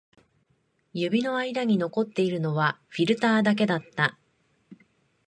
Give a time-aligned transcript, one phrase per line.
[0.93, 4.17] 指の間に残っているのはフィルターだけだった